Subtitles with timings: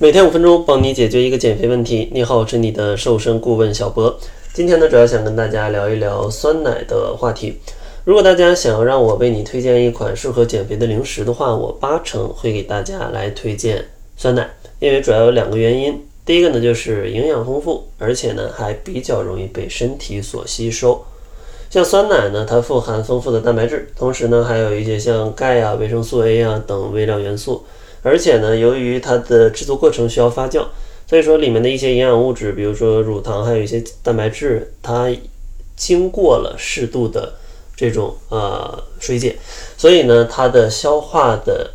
[0.00, 2.08] 每天五分钟，帮你解决一个减肥问题。
[2.12, 4.16] 你好，我是你的瘦身顾问小博。
[4.52, 7.58] 今天呢，主要想跟大家聊一聊酸奶的话题。
[8.04, 13.84] 如果大家想要让我为你推荐一款适合减肥的零食的话，我八成会给大家来推荐
[14.16, 14.48] 酸奶，
[14.78, 16.00] 因为主要有两个原因。
[16.24, 21.04] 第一个呢，就是营养丰富，而且呢还比较容易被身体所吸收。
[21.70, 27.64] 像酸奶呢，它富含丰富的蛋白质，同时呢还有一些像钙啊、维生素 A 啊等微量元素。
[28.08, 30.64] 而且呢，由于它的制作过程需要发酵，
[31.06, 35.14] 所以说里面的一些营养物质，比如说乳糖，还有一些蛋白质，它
[35.76, 37.34] 经过了适度的
[37.76, 39.36] 这种呃水解，
[39.76, 41.70] 所以呢，它的消化的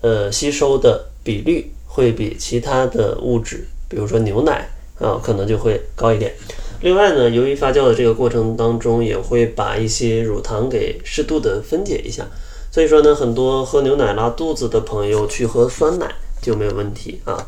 [0.00, 6.32] 呃吸收的比率会比其他的物质，比如说牛奶啊，可能就会高一点。
[6.80, 12.26] 另外呢，由于发酵的这个过程当中，也会把一些乳糖给适度的分解一下。
[12.74, 17.46] 所以说呢，很多喝牛奶拉肚子的朋友去喝酸奶就没有问题啊。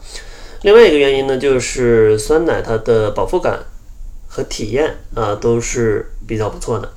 [0.63, 3.59] 另外一个原因呢，就是酸奶它的饱腹感
[4.29, 6.89] 和体验啊都是比较不错的。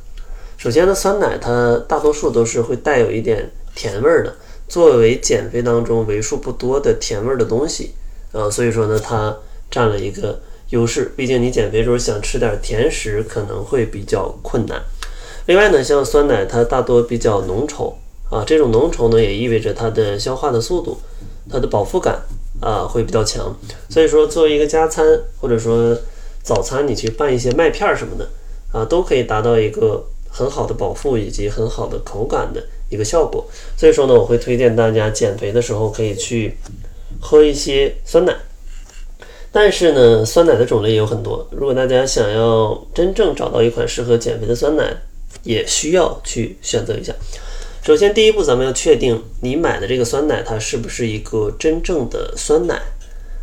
[0.58, 4.36] 首先呢，酸奶它大多数都是会带有一点甜味儿的，
[4.67, 7.95] 作为减肥当中为数不多的甜味儿的东西
[8.31, 9.36] 啊，所以说呢，它
[9.71, 11.11] 占了一个优势。
[11.16, 14.80] 毕竟你减肥时候想吃点甜食可能会比较困难。
[15.47, 17.91] 另外呢，像酸奶它大多比较浓稠。
[18.30, 20.99] 啊，这种浓稠呢，也意味着它的消化的速度，
[21.49, 22.22] 它的饱腹感
[22.61, 23.55] 啊会比较强。
[23.89, 25.97] 所以说，作为一个加餐或者说
[26.44, 28.30] 早餐，你去拌一些麦片什么的
[28.71, 33.45] 啊，都可以达到一个很好的饱腹以及很好的口感的一个效果。
[33.75, 36.55] 所以说呢，我会推荐大家减肥的时候可以去
[37.19, 38.36] 喝一些酸奶。
[39.52, 41.47] 但是呢，酸奶的种类也有很多。
[41.49, 44.95] 如果大家想要真正找到一款适合减肥的酸奶，
[45.41, 47.11] 也需要去选择一下。
[47.89, 52.79] 首先，第一步，咱们要确定你买的这个酸奶，它是不是一个真正的酸奶？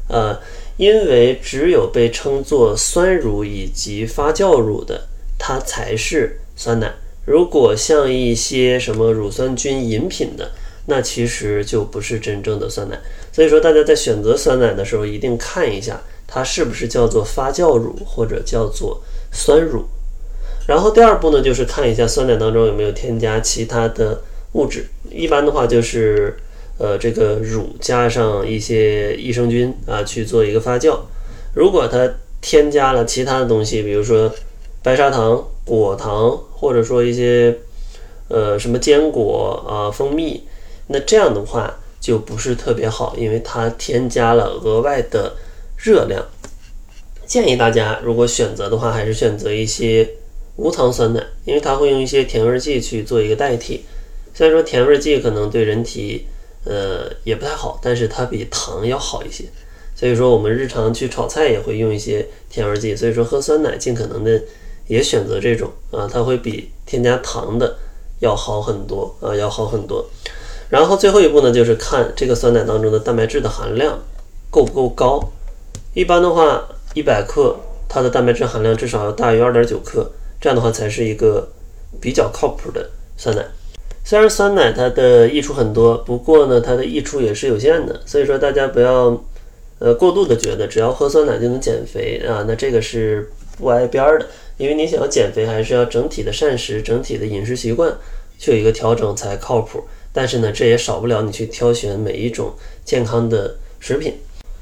[0.09, 0.39] 呃，
[0.77, 6.95] 因为只有被称作酸乳以及发酵乳的，它才是酸奶。
[7.25, 10.53] 如果像一些什么乳酸菌饮品的，
[10.87, 12.97] 那其实就不是真正的酸奶。
[13.33, 19.85] 所以说，大家在选择酸奶的时候，一定看一下它是不是叫做发酵乳或者叫做酸乳。
[20.69, 24.23] 然后第二步呢，就是看一下酸奶当中有没有添加其他的
[24.57, 24.87] 物质。
[25.11, 26.35] 一般的话就是，
[26.79, 30.99] 呃，这个乳加上一些益生菌啊去做一个发酵。
[31.55, 34.35] 如果它添加了其他的东西，比如说
[34.83, 37.55] 白砂糖、果糖，或者说一些
[38.29, 40.43] 呃什么坚果啊、蜂蜜，
[40.87, 45.37] 那这样的话就不是特别好，因为它添加了额外的
[45.77, 46.25] 热量。
[47.27, 50.09] 建议大家如果选择的话，还是选择一些。
[50.59, 53.85] 无糖酸奶，因为它会用一些甜味剂去做一个代替。
[54.37, 56.27] 虽然说甜味剂可能对人体，
[56.65, 59.45] 呃，也不太好，但是它比糖要好一些。
[59.95, 62.95] 所以说我们日常去炒菜也会用一些甜味剂。
[62.95, 64.43] 所以说喝酸奶尽可能的
[64.89, 67.79] 也选择这种啊，它会比添加糖的
[68.21, 70.05] 要好很多啊，要好很多。
[70.69, 73.99] 然后最后一步呢，就是看这个酸奶当中的蛋白质的含量
[74.51, 75.33] 够不够高。
[75.95, 77.57] 一般的话，一百克
[77.89, 80.13] 它的蛋白质含量至少要大于二点九克。
[80.39, 81.49] 这样的话才是一个
[81.99, 83.43] 比较靠谱的酸奶。
[84.09, 88.01] 虽然酸奶它的益处很多，不过呢，它的益处也是有限的。
[88.07, 89.21] 所以说大家不要
[89.81, 93.29] 呃过度的觉得只要喝酸奶就能减肥啊，那这个是
[93.59, 94.27] 不挨边儿的。
[94.59, 97.93] 因为你想要减肥，还是要整体的膳食、整体的饮食习惯
[98.39, 99.83] 去有一个调整才靠谱。
[100.13, 104.15] 但是呢，这也少不了你去挑选每一种健康的食品。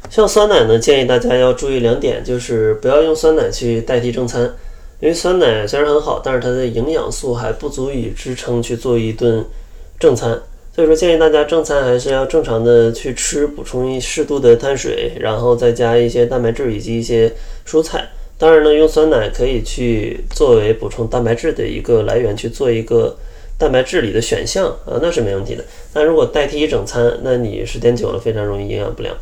[0.09, 4.55] 像酸奶呢，建议大家要注意两点，就是不要用酸奶去代替正餐。
[5.05, 9.45] 因为酸奶虽然很好，但是它的营养素还不足以支撑去做一顿
[10.01, 10.41] 正餐，
[10.75, 17.31] 所以说建议大家正餐还是要正常的去吃，补充一适度的碳水，然后再加一些蛋白质以及一些
[17.67, 18.09] 蔬菜。
[18.39, 23.15] 当然呢，用酸奶可以去作为补充蛋白质的一个来源，去做一个
[23.59, 25.63] 蛋白质里的选项啊，那是没问题的。
[25.93, 29.15] 但如果代替一整餐，那你时间久了非常容易营养不良。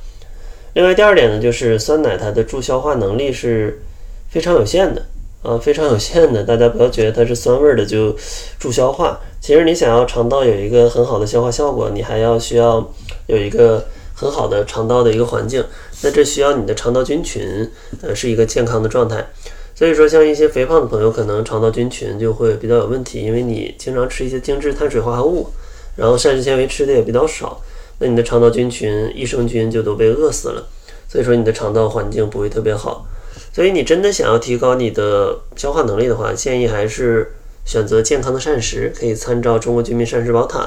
[0.74, 3.82] 另外第二点呢，就是酸奶它的助消化能力是
[4.30, 5.02] 非常有限的。
[5.42, 8.16] 啊，非常有限的，大家不要觉得它是酸味的就
[8.58, 9.20] 助消化。
[9.40, 12.88] 其实你想要肠道有一个很好的消化效果，你还要需要
[13.26, 13.84] 有一个
[14.14, 15.64] 很好的肠道的一个环境。
[16.02, 17.68] 那这需要你的肠道菌群
[18.02, 19.26] 呃是一个健康的状态。
[19.74, 25.48] 所以说，像一些肥胖的朋友，可能肠道菌群就会比较有问题，因为你经常吃一些精致碳水化合物，
[25.96, 27.60] 然后膳食纤维吃的也比较少，
[27.98, 30.68] 那你的肠道菌群、益生菌就都被饿死了。
[31.08, 33.04] 所以说，你的肠道环境不会特别好。
[33.52, 37.34] 所以你真的想要提高你的消化能力的话，建议还是
[37.64, 40.60] 选择健康的膳食，可以参照《中国居民膳食宝塔》。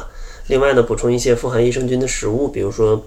[0.48, 3.04] 另外呢，补充一些富含益生菌的食物，比如说，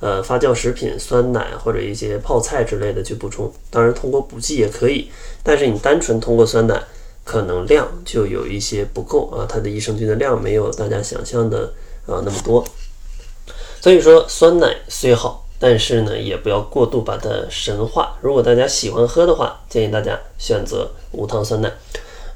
[0.00, 3.50] 呃发酵食品、酸奶或者一些泡菜之类的去补充。
[3.70, 5.10] 当然，通过补剂也可以，
[5.42, 6.84] 但是你单纯通过酸奶，
[7.24, 11.72] 可能量就有一些不够啊，它的益生菌的量没有大家想象的
[12.06, 12.62] 啊那么多。
[13.80, 18.18] 所以说，酸奶虽好，但是呢，也不要过度把它神化。
[18.20, 21.72] 如果大家喜欢喝的话，建议大家选择无糖酸奶。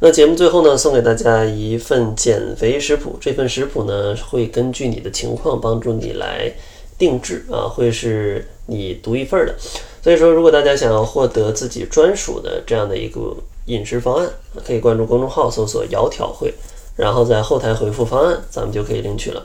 [0.01, 3.19] 那节目最后呢，送给大家一份减肥食谱。
[3.21, 6.51] 这份食谱呢，会根据你的情况帮助你来
[6.97, 9.55] 定制啊，会是你独一份的。
[10.03, 13.37] 所以说，如果大家想要获得自己专属的这样的一个
[13.67, 14.31] 饮食方案，
[14.67, 16.55] 可以关注公众号搜索“窈窕会”，
[16.97, 19.45] 然后在后台回复方案，咱们就可以领取了。